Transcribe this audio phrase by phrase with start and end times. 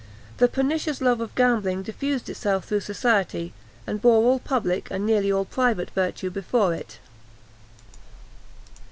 [0.37, 3.53] The pernicious love of gambling diffused itself through society,
[3.85, 6.97] and bore all public and nearly all private virtue before it.